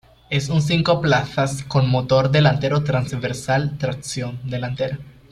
Es 0.31 0.49
un 0.49 0.63
cinco 0.63 0.99
plazas 0.99 1.61
con 1.63 1.87
motor 1.87 2.31
delantero 2.31 2.83
transversal, 2.83 3.77
tracción 3.77 4.39
delantera. 4.49 4.97